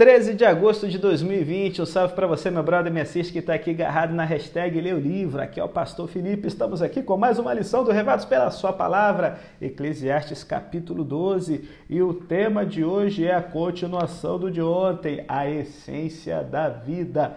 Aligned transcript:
13 0.00 0.32
de 0.32 0.46
agosto 0.46 0.88
de 0.88 0.96
2020, 0.96 1.82
um 1.82 1.84
salve 1.84 2.14
para 2.14 2.26
você, 2.26 2.50
meu 2.50 2.62
brother, 2.62 2.90
me 2.90 3.02
assiste 3.02 3.34
que 3.34 3.38
está 3.38 3.52
aqui 3.52 3.72
agarrado 3.72 4.14
na 4.14 4.24
hashtag 4.24 4.80
Leu 4.80 4.98
Livro. 4.98 5.42
Aqui 5.42 5.60
é 5.60 5.62
o 5.62 5.68
Pastor 5.68 6.08
Felipe, 6.08 6.48
estamos 6.48 6.80
aqui 6.80 7.02
com 7.02 7.18
mais 7.18 7.38
uma 7.38 7.52
lição 7.52 7.84
do 7.84 7.92
Revados 7.92 8.24
pela 8.24 8.50
Sua 8.50 8.72
Palavra, 8.72 9.38
Eclesiastes 9.60 10.42
capítulo 10.42 11.04
12. 11.04 11.68
E 11.90 12.00
o 12.00 12.14
tema 12.14 12.64
de 12.64 12.82
hoje 12.82 13.26
é 13.26 13.34
a 13.34 13.42
continuação 13.42 14.38
do 14.38 14.50
de 14.50 14.62
ontem, 14.62 15.22
a 15.28 15.46
essência 15.50 16.42
da 16.42 16.70
vida. 16.70 17.36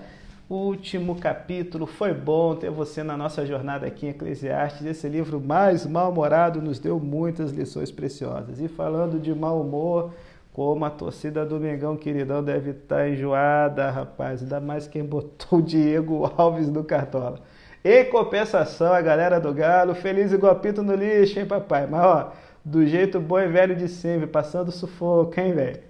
Último 0.50 1.16
capítulo, 1.16 1.86
foi 1.86 2.14
bom 2.14 2.56
ter 2.56 2.72
você 2.72 3.04
na 3.04 3.18
nossa 3.18 3.46
jornada 3.46 3.86
aqui 3.86 4.06
em 4.06 4.12
Eclesiastes. 4.12 4.86
Esse 4.86 5.10
livro 5.10 5.42
mais 5.42 5.86
mal-humorado 5.86 6.62
nos 6.62 6.80
deu 6.80 6.98
muitas 6.98 7.52
lições 7.52 7.92
preciosas. 7.92 8.62
E 8.62 8.70
falando 8.70 9.20
de 9.20 9.36
mau 9.36 9.60
humor, 9.60 10.14
como 10.54 10.86
a 10.86 10.90
torcida 10.92 11.44
do 11.44 11.60
Mengão, 11.60 11.98
queridão, 11.98 12.44
deve 12.44 12.72
estar 12.72 12.98
tá 12.98 13.10
enjoada, 13.10 13.90
rapaz. 13.90 14.44
Ainda 14.44 14.60
mais 14.60 14.88
quem 14.88 15.04
botou 15.04 15.60
o 15.60 15.62
Diego 15.62 16.32
Alves 16.38 16.70
no 16.70 16.84
Cartola. 16.84 17.40
Em 17.84 18.06
compensação, 18.06 18.94
a 18.94 19.02
galera 19.02 19.40
do 19.40 19.52
Galo, 19.52 19.96
feliz 19.96 20.32
igual 20.32 20.56
pito 20.60 20.84
no 20.84 20.96
lixo, 20.96 21.40
hein, 21.40 21.46
papai? 21.46 21.88
Mas, 21.88 22.06
ó, 22.06 22.32
do 22.64 22.86
jeito 22.86 23.20
bom 23.20 23.40
e 23.40 23.48
velho 23.48 23.76
de 23.76 23.90
sempre, 23.90 24.28
passando 24.28 24.72
sufoco, 24.72 25.38
hein, 25.40 25.54
velho? 25.54 25.82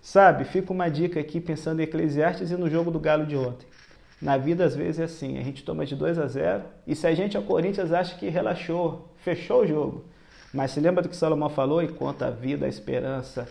Sabe, 0.00 0.44
fica 0.44 0.72
uma 0.72 0.88
dica 0.88 1.20
aqui 1.20 1.38
pensando 1.38 1.80
em 1.80 1.84
Eclesiastes 1.84 2.50
e 2.50 2.56
no 2.56 2.70
jogo 2.70 2.90
do 2.90 2.98
Galo 2.98 3.26
de 3.26 3.36
ontem. 3.36 3.66
Na 4.20 4.38
vida, 4.38 4.64
às 4.64 4.74
vezes, 4.74 4.98
é 4.98 5.04
assim: 5.04 5.38
a 5.38 5.42
gente 5.42 5.62
toma 5.62 5.84
de 5.84 5.94
2 5.94 6.18
a 6.18 6.26
0 6.26 6.62
e 6.86 6.96
se 6.96 7.06
a 7.06 7.14
gente, 7.14 7.36
ao 7.36 7.42
Corinthians, 7.42 7.92
acha 7.92 8.16
que 8.16 8.30
relaxou, 8.30 9.12
fechou 9.16 9.62
o 9.62 9.66
jogo. 9.66 10.04
Mas 10.54 10.70
se 10.70 10.80
lembra 10.80 11.02
do 11.02 11.08
que 11.08 11.16
Salomão 11.16 11.50
falou? 11.50 11.82
Enquanto 11.82 12.22
a 12.22 12.30
vida, 12.30 12.64
a 12.64 12.68
esperança, 12.68 13.46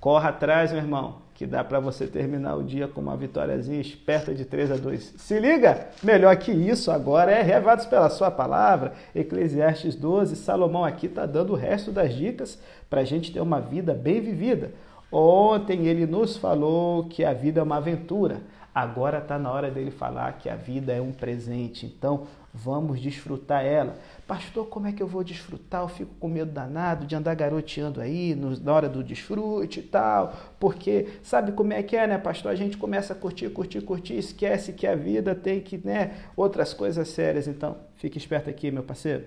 Corra 0.00 0.30
atrás, 0.30 0.72
meu 0.72 0.80
irmão, 0.80 1.16
que 1.34 1.46
dá 1.46 1.62
para 1.62 1.78
você 1.78 2.06
terminar 2.06 2.56
o 2.56 2.64
dia 2.64 2.88
com 2.88 3.02
uma 3.02 3.18
vitóriazinha 3.18 3.78
esperta 3.78 4.34
de 4.34 4.46
3 4.46 4.72
a 4.72 4.76
2. 4.78 5.14
Se 5.18 5.38
liga! 5.38 5.88
Melhor 6.02 6.34
que 6.36 6.50
isso 6.50 6.90
agora 6.90 7.30
é 7.30 7.42
revados 7.42 7.84
pela 7.84 8.08
sua 8.08 8.30
palavra. 8.30 8.94
Eclesiastes 9.14 9.94
12, 9.94 10.36
Salomão 10.36 10.86
aqui 10.86 11.04
está 11.04 11.26
dando 11.26 11.52
o 11.52 11.56
resto 11.56 11.92
das 11.92 12.14
dicas 12.14 12.58
para 12.88 13.02
a 13.02 13.04
gente 13.04 13.30
ter 13.30 13.40
uma 13.40 13.60
vida 13.60 13.92
bem 13.92 14.22
vivida. 14.22 14.72
Ontem 15.12 15.86
ele 15.86 16.06
nos 16.06 16.36
falou 16.36 17.04
que 17.04 17.24
a 17.24 17.32
vida 17.32 17.60
é 17.60 17.62
uma 17.62 17.76
aventura. 17.76 18.40
Agora 18.72 19.18
está 19.18 19.36
na 19.36 19.50
hora 19.50 19.68
dele 19.68 19.90
falar 19.90 20.32
que 20.34 20.48
a 20.48 20.54
vida 20.54 20.92
é 20.92 21.00
um 21.00 21.10
presente. 21.10 21.84
Então, 21.84 22.28
vamos 22.54 23.00
desfrutar 23.00 23.64
ela. 23.64 23.96
Pastor, 24.28 24.66
como 24.68 24.86
é 24.86 24.92
que 24.92 25.02
eu 25.02 25.08
vou 25.08 25.24
desfrutar? 25.24 25.82
Eu 25.82 25.88
fico 25.88 26.14
com 26.20 26.28
medo 26.28 26.52
danado 26.52 27.04
de 27.04 27.16
andar 27.16 27.34
garoteando 27.34 28.00
aí 28.00 28.36
na 28.62 28.72
hora 28.72 28.88
do 28.88 29.02
desfrute 29.02 29.80
e 29.80 29.82
tal. 29.82 30.32
Porque 30.60 31.08
sabe 31.20 31.50
como 31.50 31.72
é 31.72 31.82
que 31.82 31.96
é, 31.96 32.06
né, 32.06 32.16
pastor? 32.16 32.52
A 32.52 32.54
gente 32.54 32.76
começa 32.76 33.12
a 33.12 33.16
curtir, 33.16 33.48
curtir, 33.50 33.80
curtir, 33.80 34.16
esquece 34.16 34.72
que 34.72 34.86
a 34.86 34.94
vida 34.94 35.34
tem 35.34 35.60
que, 35.60 35.84
né, 35.84 36.18
outras 36.36 36.72
coisas 36.72 37.08
sérias. 37.08 37.48
Então, 37.48 37.76
fique 37.96 38.18
esperto 38.18 38.48
aqui, 38.48 38.70
meu 38.70 38.84
parceiro. 38.84 39.24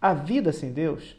A 0.00 0.14
vida 0.14 0.50
sem 0.50 0.72
Deus, 0.72 1.14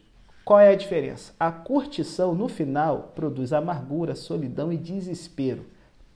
qual 0.48 0.62
é 0.62 0.70
a 0.70 0.76
diferença? 0.76 1.36
A 1.38 1.52
curtição 1.52 2.34
no 2.34 2.48
final 2.48 3.12
produz 3.14 3.52
amargura, 3.52 4.16
solidão 4.16 4.72
e 4.72 4.78
desespero 4.78 5.66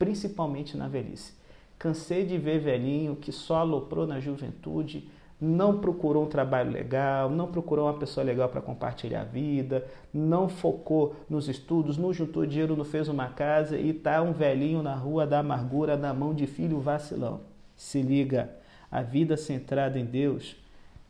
principalmente 0.01 0.75
na 0.75 0.87
velhice. 0.87 1.31
Cansei 1.77 2.25
de 2.25 2.35
ver 2.35 2.57
velhinho 2.57 3.15
que 3.15 3.31
só 3.31 3.57
aloprou 3.57 4.07
na 4.07 4.19
juventude, 4.19 5.07
não 5.39 5.77
procurou 5.77 6.23
um 6.23 6.27
trabalho 6.27 6.71
legal, 6.71 7.29
não 7.29 7.51
procurou 7.51 7.85
uma 7.85 7.99
pessoa 7.99 8.23
legal 8.23 8.49
para 8.49 8.61
compartilhar 8.61 9.21
a 9.21 9.25
vida, 9.25 9.85
não 10.11 10.49
focou 10.49 11.15
nos 11.29 11.47
estudos, 11.47 11.99
não 11.99 12.11
juntou 12.11 12.47
dinheiro, 12.47 12.75
não 12.75 12.83
fez 12.83 13.07
uma 13.07 13.27
casa 13.27 13.77
e 13.77 13.93
tá 13.93 14.23
um 14.23 14.33
velhinho 14.33 14.81
na 14.81 14.95
rua 14.95 15.27
da 15.27 15.37
amargura 15.37 15.95
na 15.95 16.15
mão 16.15 16.33
de 16.33 16.47
filho 16.47 16.79
vacilão. 16.79 17.41
Se 17.75 18.01
liga, 18.01 18.49
a 18.89 19.03
vida 19.03 19.37
centrada 19.37 19.99
em 19.99 20.05
Deus, 20.05 20.55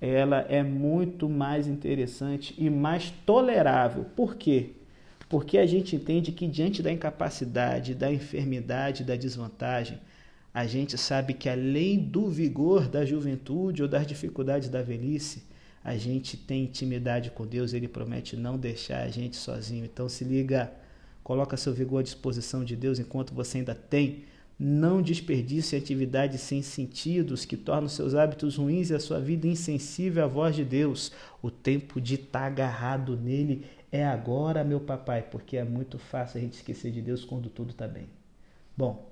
ela 0.02 0.46
é 0.50 0.64
muito 0.64 1.30
mais 1.30 1.68
interessante 1.68 2.56
e 2.58 2.70
mais 2.70 3.12
tolerável. 3.26 4.04
Por 4.16 4.36
quê? 4.36 4.72
porque 5.32 5.58
a 5.58 5.66
gente 5.66 5.96
entende 5.96 6.34
que 6.34 6.46
diante 6.46 6.84
da 6.84 6.92
incapacidade, 6.92 7.96
da 7.96 8.12
enfermidade, 8.12 9.06
da 9.06 9.16
desvantagem, 9.16 9.98
a 10.54 10.68
gente 10.68 10.98
sabe 10.98 11.34
que 11.34 11.48
além 11.48 11.98
do 11.98 12.28
vigor 12.28 12.90
da 12.90 13.06
juventude 13.06 13.82
ou 13.82 13.88
das 13.88 14.06
dificuldades 14.06 14.68
da 14.68 14.82
velhice, 14.82 15.44
a 15.82 15.96
gente 15.96 16.36
tem 16.36 16.66
intimidade 16.66 17.32
com 17.32 17.48
Deus, 17.48 17.72
ele 17.72 17.88
promete 17.88 18.36
não 18.36 18.58
deixar 18.58 19.04
a 19.04 19.08
gente 19.08 19.38
sozinho. 19.38 19.86
Então 19.86 20.10
se 20.10 20.26
liga, 20.26 20.70
coloca 21.24 21.56
seu 21.56 21.74
vigor 21.74 22.02
à 22.02 22.04
disposição 22.04 22.66
de 22.66 22.76
Deus 22.76 23.00
enquanto 23.00 23.34
você 23.34 23.60
ainda 23.60 23.74
tem. 23.74 24.26
Não 24.64 25.02
desperdice 25.02 25.76
atividades 25.76 26.40
sem 26.40 26.62
sentidos 26.62 27.46
que 27.46 27.58
tornam 27.58 27.90
seus 27.90 28.14
hábitos 28.14 28.58
ruins 28.58 28.92
e 28.92 28.94
a 28.94 29.00
sua 29.00 29.20
vida 29.20 29.48
insensível 29.48 30.24
à 30.24 30.28
voz 30.28 30.56
de 30.56 30.64
Deus. 30.64 31.12
O 31.42 31.50
tempo 31.50 32.00
de 32.00 32.14
estar 32.14 32.44
agarrado 32.44 33.18
nele 33.18 33.66
é 33.92 34.06
agora, 34.06 34.64
meu 34.64 34.80
papai, 34.80 35.24
porque 35.24 35.58
é 35.58 35.64
muito 35.64 35.98
fácil 35.98 36.38
a 36.38 36.42
gente 36.42 36.54
esquecer 36.54 36.92
de 36.92 37.02
Deus 37.02 37.26
quando 37.26 37.50
tudo 37.50 37.72
está 37.72 37.88
bem. 37.88 38.08
Bom, 38.78 39.10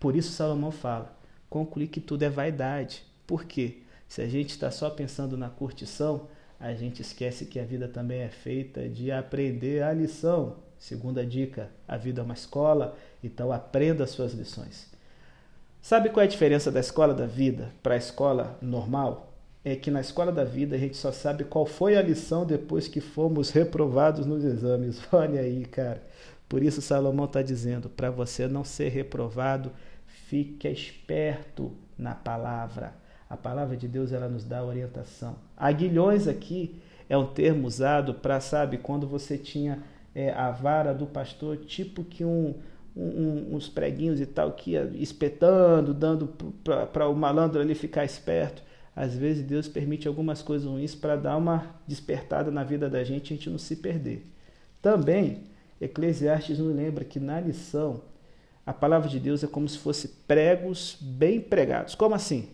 por 0.00 0.16
isso 0.16 0.32
Salomão 0.32 0.72
fala: 0.72 1.16
concluir 1.48 1.86
que 1.86 2.00
tudo 2.00 2.24
é 2.24 2.28
vaidade. 2.28 3.04
Por 3.28 3.44
quê? 3.44 3.82
Se 4.08 4.20
a 4.22 4.28
gente 4.28 4.50
está 4.50 4.72
só 4.72 4.90
pensando 4.90 5.36
na 5.36 5.48
curtição, 5.48 6.26
a 6.58 6.74
gente 6.74 7.00
esquece 7.00 7.46
que 7.46 7.60
a 7.60 7.64
vida 7.64 7.86
também 7.86 8.22
é 8.22 8.28
feita 8.28 8.88
de 8.88 9.12
aprender 9.12 9.84
a 9.84 9.92
lição. 9.92 10.56
Segunda 10.80 11.24
dica: 11.24 11.70
a 11.86 11.96
vida 11.96 12.20
é 12.20 12.24
uma 12.24 12.34
escola, 12.34 12.96
então 13.22 13.52
aprenda 13.52 14.02
as 14.02 14.10
suas 14.10 14.32
lições. 14.32 14.90
Sabe 15.80 16.10
qual 16.10 16.22
é 16.22 16.26
a 16.26 16.28
diferença 16.28 16.72
da 16.72 16.80
escola 16.80 17.14
da 17.14 17.26
vida 17.26 17.70
para 17.82 17.94
a 17.94 17.98
escola 17.98 18.58
normal? 18.60 19.30
é 19.64 19.76
que 19.76 19.90
na 19.90 20.00
escola 20.00 20.32
da 20.32 20.44
vida 20.44 20.74
a 20.74 20.78
gente 20.78 20.96
só 20.96 21.12
sabe 21.12 21.44
qual 21.44 21.66
foi 21.66 21.96
a 21.96 22.02
lição 22.02 22.46
depois 22.46 22.88
que 22.88 23.00
fomos 23.00 23.50
reprovados 23.50 24.26
nos 24.26 24.44
exames. 24.44 25.00
Olha 25.12 25.40
aí, 25.40 25.64
cara. 25.66 26.02
Por 26.48 26.62
isso 26.62 26.80
Salomão 26.80 27.26
está 27.26 27.42
dizendo: 27.42 27.88
para 27.88 28.10
você 28.10 28.48
não 28.48 28.64
ser 28.64 28.88
reprovado, 28.88 29.70
fique 30.06 30.66
esperto 30.68 31.72
na 31.96 32.14
palavra. 32.14 32.94
A 33.28 33.36
palavra 33.36 33.76
de 33.76 33.86
Deus 33.86 34.12
ela 34.12 34.28
nos 34.28 34.44
dá 34.44 34.64
orientação. 34.64 35.36
Aguilhões 35.56 36.26
aqui 36.26 36.80
é 37.08 37.16
um 37.16 37.26
termo 37.26 37.66
usado 37.66 38.14
para, 38.14 38.40
sabe, 38.40 38.78
quando 38.78 39.06
você 39.06 39.38
tinha 39.38 39.82
é, 40.14 40.30
a 40.30 40.50
vara 40.50 40.92
do 40.92 41.06
pastor, 41.06 41.56
tipo 41.58 42.04
que 42.04 42.24
um, 42.24 42.54
um, 42.96 43.54
uns 43.54 43.68
preguinhos 43.68 44.20
e 44.20 44.26
tal, 44.26 44.52
que 44.52 44.72
ia 44.72 44.90
espetando, 44.94 45.94
dando 45.94 46.28
para 46.92 47.08
o 47.08 47.14
malandro 47.14 47.60
ali 47.60 47.74
ficar 47.74 48.04
esperto. 48.04 48.62
Às 48.94 49.16
vezes 49.16 49.44
Deus 49.44 49.68
permite 49.68 50.08
algumas 50.08 50.42
coisas 50.42 50.68
ruins 50.68 50.94
para 50.94 51.16
dar 51.16 51.36
uma 51.36 51.76
despertada 51.86 52.50
na 52.50 52.64
vida 52.64 52.88
da 52.90 53.02
gente 53.04 53.30
e 53.30 53.34
a 53.34 53.36
gente 53.36 53.50
não 53.50 53.58
se 53.58 53.76
perder. 53.76 54.26
Também, 54.82 55.44
Eclesiastes 55.80 56.58
nos 56.58 56.74
lembra 56.74 57.04
que 57.04 57.20
na 57.20 57.40
lição, 57.40 58.02
a 58.66 58.72
palavra 58.72 59.08
de 59.08 59.18
Deus 59.18 59.42
é 59.42 59.46
como 59.46 59.68
se 59.68 59.78
fosse 59.78 60.08
pregos 60.26 60.98
bem 61.00 61.40
pregados. 61.40 61.94
Como 61.94 62.14
assim? 62.14 62.50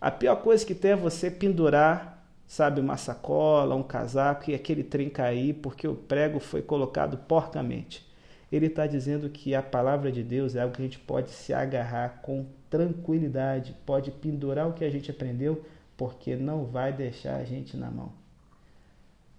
A 0.00 0.10
pior 0.10 0.36
coisa 0.36 0.64
que 0.64 0.74
tem 0.74 0.92
é 0.92 0.96
você 0.96 1.30
pendurar, 1.30 2.15
sabe, 2.46 2.80
uma 2.80 2.96
sacola, 2.96 3.74
um 3.74 3.82
casaco 3.82 4.50
e 4.50 4.54
aquele 4.54 4.84
trem 4.84 5.08
cair 5.08 5.54
porque 5.54 5.86
o 5.86 5.94
prego 5.94 6.38
foi 6.38 6.62
colocado 6.62 7.18
porcamente. 7.18 8.06
Ele 8.50 8.66
está 8.66 8.86
dizendo 8.86 9.28
que 9.28 9.54
a 9.54 9.62
palavra 9.62 10.12
de 10.12 10.22
Deus 10.22 10.54
é 10.54 10.62
algo 10.62 10.74
que 10.74 10.82
a 10.82 10.84
gente 10.84 11.00
pode 11.00 11.30
se 11.30 11.52
agarrar 11.52 12.20
com 12.22 12.46
tranquilidade, 12.70 13.74
pode 13.84 14.10
pendurar 14.10 14.68
o 14.68 14.72
que 14.72 14.84
a 14.84 14.90
gente 14.90 15.10
aprendeu, 15.10 15.64
porque 15.96 16.36
não 16.36 16.64
vai 16.64 16.92
deixar 16.92 17.36
a 17.36 17.44
gente 17.44 17.76
na 17.76 17.90
mão. 17.90 18.12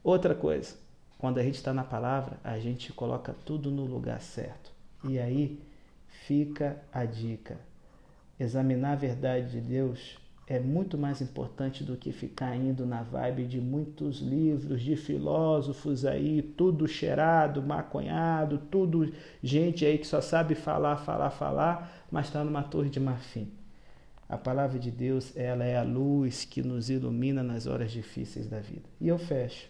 Outra 0.03 0.35
coisa, 0.35 0.75
quando 1.17 1.37
a 1.37 1.43
gente 1.43 1.55
está 1.55 1.73
na 1.73 1.83
palavra, 1.83 2.37
a 2.43 2.59
gente 2.59 2.91
coloca 2.91 3.35
tudo 3.45 3.71
no 3.71 3.85
lugar 3.85 4.21
certo. 4.21 4.71
E 5.03 5.17
aí 5.17 5.59
fica 6.07 6.81
a 6.91 7.05
dica: 7.05 7.57
examinar 8.39 8.93
a 8.93 8.95
verdade 8.95 9.51
de 9.51 9.61
Deus 9.61 10.17
é 10.49 10.59
muito 10.59 10.97
mais 10.97 11.21
importante 11.21 11.83
do 11.83 11.97
que 11.97 12.13
ficar 12.13 12.55
indo 12.55 12.85
na 12.85 13.03
vibe 13.03 13.45
de 13.45 13.59
muitos 13.59 14.19
livros 14.19 14.81
de 14.81 14.95
filósofos 14.95 16.05
aí, 16.05 16.41
tudo 16.41 16.87
cheirado, 16.87 17.61
maconhado, 17.61 18.57
tudo 18.57 19.11
gente 19.43 19.85
aí 19.85 19.97
que 19.97 20.07
só 20.07 20.21
sabe 20.21 20.55
falar, 20.55 20.97
falar, 20.97 21.31
falar, 21.31 22.05
mas 22.09 22.27
está 22.27 22.45
numa 22.45 22.63
torre 22.63 22.89
de 22.89 22.99
marfim. 22.99 23.51
A 24.29 24.37
palavra 24.37 24.79
de 24.79 24.89
Deus, 24.89 25.35
ela 25.35 25.65
é 25.65 25.77
a 25.77 25.83
luz 25.83 26.45
que 26.45 26.61
nos 26.61 26.89
ilumina 26.89 27.43
nas 27.43 27.67
horas 27.67 27.91
difíceis 27.91 28.47
da 28.47 28.59
vida. 28.59 28.83
E 29.01 29.07
eu 29.09 29.17
fecho. 29.17 29.67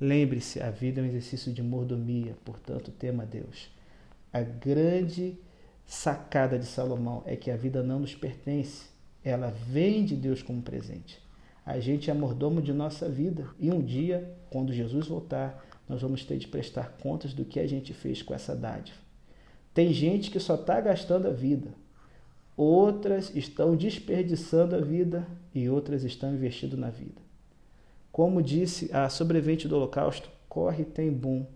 Lembre-se, 0.00 0.60
a 0.60 0.70
vida 0.70 1.00
é 1.00 1.04
um 1.04 1.06
exercício 1.06 1.52
de 1.52 1.62
mordomia, 1.62 2.36
portanto, 2.44 2.92
tema 2.92 3.24
Deus. 3.24 3.70
A 4.32 4.42
grande 4.42 5.36
sacada 5.84 6.58
de 6.58 6.66
Salomão 6.66 7.22
é 7.26 7.34
que 7.34 7.50
a 7.50 7.56
vida 7.56 7.82
não 7.82 8.00
nos 8.00 8.14
pertence, 8.14 8.95
ela 9.26 9.50
vem 9.50 10.04
de 10.04 10.14
Deus 10.14 10.40
como 10.40 10.62
presente. 10.62 11.20
A 11.64 11.80
gente 11.80 12.08
é 12.08 12.14
mordomo 12.14 12.62
de 12.62 12.72
nossa 12.72 13.08
vida 13.08 13.48
e 13.58 13.72
um 13.72 13.82
dia, 13.82 14.32
quando 14.48 14.72
Jesus 14.72 15.08
voltar, 15.08 15.66
nós 15.88 16.00
vamos 16.00 16.24
ter 16.24 16.38
de 16.38 16.46
prestar 16.46 16.96
contas 17.02 17.34
do 17.34 17.44
que 17.44 17.58
a 17.58 17.66
gente 17.66 17.92
fez 17.92 18.22
com 18.22 18.32
essa 18.32 18.54
dádiva. 18.54 18.98
Tem 19.74 19.92
gente 19.92 20.30
que 20.30 20.38
só 20.38 20.54
está 20.54 20.80
gastando 20.80 21.26
a 21.26 21.32
vida, 21.32 21.74
outras 22.56 23.34
estão 23.34 23.74
desperdiçando 23.74 24.76
a 24.76 24.80
vida 24.80 25.26
e 25.52 25.68
outras 25.68 26.04
estão 26.04 26.32
investindo 26.32 26.76
na 26.76 26.90
vida. 26.90 27.20
Como 28.12 28.40
disse 28.40 28.88
a 28.92 29.08
sobrevivente 29.08 29.66
do 29.66 29.74
Holocausto, 29.74 30.30
corre 30.48 30.84
tem 30.84 31.12
bom. 31.12 31.48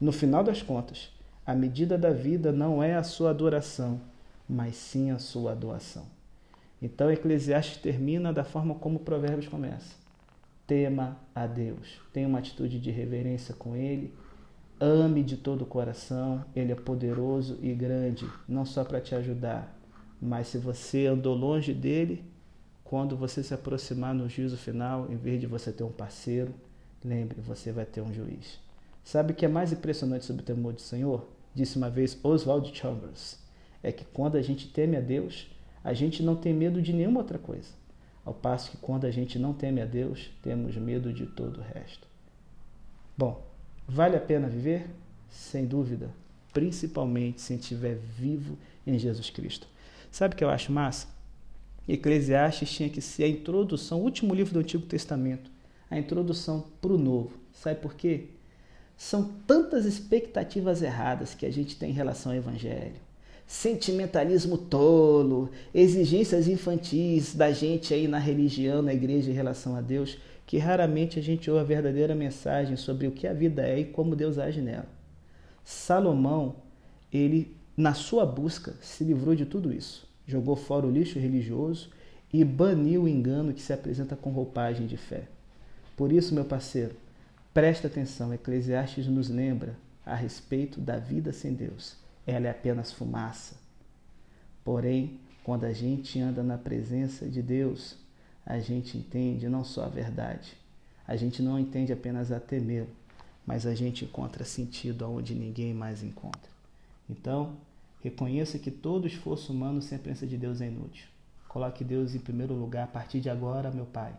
No 0.00 0.10
final 0.10 0.42
das 0.42 0.62
contas, 0.62 1.10
a 1.44 1.54
medida 1.54 1.98
da 1.98 2.10
vida 2.10 2.50
não 2.50 2.82
é 2.82 2.94
a 2.94 3.02
sua 3.02 3.28
adoração, 3.28 4.00
mas 4.48 4.74
sim 4.76 5.10
a 5.10 5.18
sua 5.18 5.54
doação. 5.54 6.14
Então, 6.84 7.10
Eclesiastes 7.10 7.78
termina 7.78 8.30
da 8.30 8.44
forma 8.44 8.74
como 8.74 8.98
Provérbios 8.98 9.48
começa. 9.48 9.94
Tema 10.66 11.16
a 11.34 11.46
Deus, 11.46 11.98
tenha 12.12 12.28
uma 12.28 12.38
atitude 12.38 12.78
de 12.78 12.90
reverência 12.90 13.54
com 13.54 13.74
Ele, 13.74 14.12
ame 14.78 15.22
de 15.22 15.38
todo 15.38 15.62
o 15.62 15.66
coração, 15.66 16.44
Ele 16.54 16.72
é 16.72 16.74
poderoso 16.74 17.58
e 17.62 17.72
grande, 17.72 18.28
não 18.46 18.66
só 18.66 18.84
para 18.84 19.00
te 19.00 19.14
ajudar, 19.14 19.74
mas 20.20 20.48
se 20.48 20.58
você 20.58 21.06
andou 21.06 21.34
longe 21.34 21.72
dele, 21.72 22.22
quando 22.84 23.16
você 23.16 23.42
se 23.42 23.54
aproximar 23.54 24.14
no 24.14 24.28
juízo 24.28 24.58
final, 24.58 25.10
em 25.10 25.16
vez 25.16 25.40
de 25.40 25.46
você 25.46 25.72
ter 25.72 25.84
um 25.84 25.90
parceiro, 25.90 26.52
lembre, 27.02 27.40
você 27.40 27.72
vai 27.72 27.86
ter 27.86 28.02
um 28.02 28.12
juiz. 28.12 28.60
Sabe 29.02 29.32
o 29.32 29.34
que 29.34 29.46
é 29.46 29.48
mais 29.48 29.72
impressionante 29.72 30.26
sobre 30.26 30.42
o 30.42 30.44
temor 30.44 30.74
do 30.74 30.82
Senhor? 30.82 31.26
Disse 31.54 31.78
uma 31.78 31.88
vez 31.88 32.18
Oswald 32.22 32.76
Chambers. 32.76 33.38
É 33.82 33.90
que 33.90 34.04
quando 34.04 34.36
a 34.36 34.42
gente 34.42 34.68
teme 34.68 34.98
a 34.98 35.00
Deus, 35.00 35.53
a 35.84 35.92
gente 35.92 36.22
não 36.22 36.34
tem 36.34 36.54
medo 36.54 36.80
de 36.80 36.94
nenhuma 36.94 37.20
outra 37.20 37.38
coisa. 37.38 37.68
Ao 38.24 38.32
passo 38.32 38.70
que 38.70 38.78
quando 38.78 39.04
a 39.04 39.10
gente 39.10 39.38
não 39.38 39.52
teme 39.52 39.82
a 39.82 39.84
Deus, 39.84 40.30
temos 40.42 40.74
medo 40.76 41.12
de 41.12 41.26
todo 41.26 41.58
o 41.58 41.62
resto. 41.62 42.08
Bom, 43.16 43.46
vale 43.86 44.16
a 44.16 44.20
pena 44.20 44.48
viver? 44.48 44.88
Sem 45.28 45.66
dúvida, 45.66 46.10
principalmente 46.52 47.42
se 47.42 47.54
estiver 47.54 47.96
vivo 47.96 48.56
em 48.86 48.98
Jesus 48.98 49.28
Cristo. 49.28 49.68
Sabe 50.10 50.34
o 50.34 50.38
que 50.38 50.44
eu 50.44 50.48
acho 50.48 50.72
massa? 50.72 51.06
Eclesiastes 51.86 52.72
tinha 52.72 52.88
que 52.88 53.02
ser 53.02 53.24
a 53.24 53.28
introdução, 53.28 54.00
o 54.00 54.04
último 54.04 54.34
livro 54.34 54.54
do 54.54 54.60
Antigo 54.60 54.86
Testamento, 54.86 55.50
a 55.90 55.98
introdução 55.98 56.64
para 56.80 56.92
o 56.92 56.98
Novo. 56.98 57.38
Sabe 57.52 57.80
por 57.80 57.94
quê? 57.94 58.28
São 58.96 59.32
tantas 59.46 59.84
expectativas 59.84 60.80
erradas 60.80 61.34
que 61.34 61.44
a 61.44 61.52
gente 61.52 61.76
tem 61.76 61.90
em 61.90 61.94
relação 61.94 62.32
ao 62.32 62.38
Evangelho. 62.38 63.03
Sentimentalismo 63.46 64.56
tolo, 64.56 65.50
exigências 65.74 66.48
infantis 66.48 67.34
da 67.34 67.52
gente 67.52 67.92
aí 67.92 68.08
na 68.08 68.18
religião, 68.18 68.80
na 68.80 68.94
igreja 68.94 69.30
em 69.30 69.34
relação 69.34 69.76
a 69.76 69.80
Deus, 69.80 70.18
que 70.46 70.58
raramente 70.58 71.18
a 71.18 71.22
gente 71.22 71.50
ouve 71.50 71.60
a 71.60 71.64
verdadeira 71.64 72.14
mensagem 72.14 72.76
sobre 72.76 73.06
o 73.06 73.12
que 73.12 73.26
a 73.26 73.32
vida 73.32 73.62
é 73.62 73.80
e 73.80 73.84
como 73.84 74.16
Deus 74.16 74.38
age 74.38 74.60
nela. 74.60 74.88
Salomão, 75.62 76.56
ele, 77.12 77.56
na 77.76 77.94
sua 77.94 78.26
busca, 78.26 78.74
se 78.80 79.04
livrou 79.04 79.34
de 79.34 79.46
tudo 79.46 79.72
isso 79.72 80.04
jogou 80.26 80.56
fora 80.56 80.86
o 80.86 80.90
lixo 80.90 81.18
religioso 81.18 81.90
e 82.32 82.44
baniu 82.44 83.02
o 83.02 83.08
engano 83.08 83.52
que 83.52 83.62
se 83.62 83.72
apresenta 83.72 84.16
com 84.16 84.30
roupagem 84.30 84.86
de 84.86 84.96
fé. 84.96 85.24
Por 85.96 86.10
isso, 86.10 86.34
meu 86.34 86.44
parceiro, 86.44 86.94
presta 87.52 87.86
atenção, 87.86 88.34
Eclesiastes 88.34 89.06
nos 89.06 89.28
lembra 89.28 89.76
a 90.04 90.14
respeito 90.14 90.80
da 90.80 90.96
vida 90.96 91.32
sem 91.32 91.54
Deus. 91.54 91.96
Ela 92.26 92.48
é 92.48 92.50
apenas 92.50 92.92
fumaça. 92.92 93.56
Porém, 94.64 95.18
quando 95.42 95.64
a 95.64 95.72
gente 95.72 96.18
anda 96.18 96.42
na 96.42 96.56
presença 96.56 97.28
de 97.28 97.42
Deus, 97.42 97.96
a 98.46 98.58
gente 98.58 98.96
entende 98.96 99.48
não 99.48 99.64
só 99.64 99.84
a 99.84 99.88
verdade, 99.88 100.56
a 101.06 101.16
gente 101.16 101.42
não 101.42 101.58
entende 101.58 101.92
apenas 101.92 102.32
a 102.32 102.40
temer, 102.40 102.86
mas 103.46 103.66
a 103.66 103.74
gente 103.74 104.04
encontra 104.04 104.44
sentido 104.44 105.10
onde 105.10 105.34
ninguém 105.34 105.74
mais 105.74 106.02
encontra. 106.02 106.50
Então, 107.08 107.56
Reconheça 108.04 108.58
que 108.58 108.70
todo 108.70 109.06
esforço 109.06 109.50
humano 109.50 109.80
sem 109.80 109.96
a 109.96 109.98
presença 109.98 110.26
de 110.26 110.36
Deus 110.36 110.60
é 110.60 110.66
inútil. 110.66 111.06
Coloque 111.48 111.82
Deus 111.82 112.14
em 112.14 112.18
primeiro 112.18 112.52
lugar 112.52 112.84
a 112.84 112.86
partir 112.86 113.18
de 113.18 113.30
agora, 113.30 113.70
meu 113.70 113.86
Pai. 113.86 114.12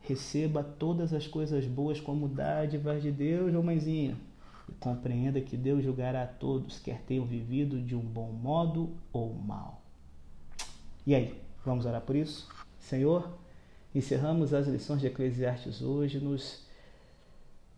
Receba 0.00 0.64
todas 0.64 1.12
as 1.12 1.24
coisas 1.24 1.64
boas 1.66 2.00
como 2.00 2.26
dádivas 2.26 3.00
de 3.00 3.12
Deus, 3.12 3.54
ô 3.54 3.62
mãezinha. 3.62 4.16
E 4.68 4.72
compreenda 4.72 5.40
que 5.40 5.56
Deus 5.56 5.82
julgará 5.82 6.24
a 6.24 6.26
todos, 6.26 6.78
quer 6.78 7.00
tenham 7.02 7.24
vivido 7.24 7.80
de 7.80 7.94
um 7.94 8.00
bom 8.00 8.32
modo 8.32 8.96
ou 9.12 9.32
mal. 9.32 9.82
E 11.06 11.14
aí, 11.14 11.40
vamos 11.64 11.86
orar 11.86 12.00
por 12.00 12.16
isso? 12.16 12.48
Senhor, 12.80 13.38
encerramos 13.94 14.52
as 14.52 14.66
lições 14.66 15.00
de 15.00 15.06
Eclesiastes 15.06 15.82
hoje, 15.82 16.18
nos 16.18 16.66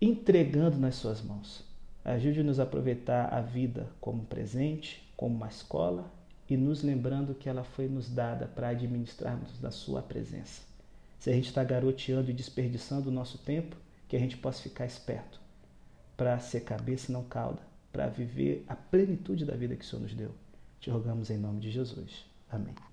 entregando 0.00 0.78
nas 0.78 0.94
Suas 0.94 1.20
mãos. 1.20 1.62
Ajude-nos 2.04 2.58
a 2.58 2.62
aproveitar 2.62 3.26
a 3.34 3.42
vida 3.42 3.90
como 4.00 4.24
presente, 4.24 5.06
como 5.14 5.36
uma 5.36 5.48
escola 5.48 6.10
e 6.48 6.56
nos 6.56 6.82
lembrando 6.82 7.34
que 7.34 7.50
ela 7.50 7.62
foi 7.62 7.86
nos 7.86 8.08
dada 8.08 8.46
para 8.46 8.68
administrarmos 8.68 9.58
da 9.60 9.70
Sua 9.70 10.00
presença. 10.00 10.62
Se 11.18 11.28
a 11.28 11.34
gente 11.34 11.48
está 11.48 11.62
garoteando 11.62 12.30
e 12.30 12.34
desperdiçando 12.34 13.10
o 13.10 13.12
nosso 13.12 13.36
tempo, 13.38 13.76
que 14.08 14.16
a 14.16 14.18
gente 14.18 14.38
possa 14.38 14.62
ficar 14.62 14.86
esperto 14.86 15.38
para 16.18 16.36
ser 16.40 16.62
cabeça 16.62 17.10
e 17.10 17.12
não 17.12 17.22
cauda, 17.22 17.62
para 17.92 18.08
viver 18.08 18.64
a 18.66 18.74
plenitude 18.74 19.46
da 19.46 19.54
vida 19.54 19.76
que 19.76 19.84
o 19.84 19.86
Senhor 19.86 20.02
nos 20.02 20.14
deu. 20.14 20.34
Te 20.80 20.90
rogamos 20.90 21.30
em 21.30 21.38
nome 21.38 21.60
de 21.60 21.70
Jesus. 21.70 22.26
Amém. 22.50 22.87